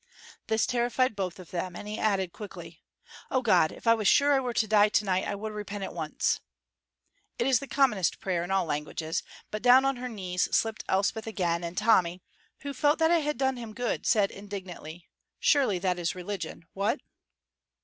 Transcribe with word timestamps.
This 0.47 0.65
terrified 0.65 1.15
both 1.15 1.37
of 1.37 1.51
them, 1.51 1.75
and 1.75 1.87
he 1.87 1.99
added, 1.99 2.33
quickly: 2.33 2.81
"Oh, 3.29 3.43
God, 3.43 3.71
if 3.71 3.85
I 3.85 3.93
was 3.93 4.07
sure 4.07 4.33
I 4.33 4.39
were 4.39 4.51
to 4.55 4.67
die 4.67 4.89
to 4.89 5.05
night 5.05 5.27
I 5.27 5.35
would 5.35 5.53
repent 5.53 5.83
at 5.83 5.93
once." 5.93 6.39
It 7.37 7.45
is 7.45 7.59
the 7.59 7.67
commonest 7.67 8.19
prayer 8.19 8.43
in 8.43 8.49
all 8.49 8.65
languages, 8.65 9.21
but 9.51 9.61
down 9.61 9.85
on 9.85 9.97
her 9.97 10.09
knees 10.09 10.49
slipped 10.55 10.83
Elspeth 10.89 11.27
again, 11.27 11.63
and 11.63 11.77
Tommy, 11.77 12.23
who 12.61 12.73
felt 12.73 12.97
that 12.97 13.11
it 13.11 13.23
had 13.23 13.37
done 13.37 13.57
him 13.57 13.75
good, 13.75 14.07
said 14.07 14.31
indignantly: 14.31 15.07
"Surely 15.39 15.77
that 15.77 15.99
is 15.99 16.15
religion. 16.15 16.65
What?" 16.73 17.01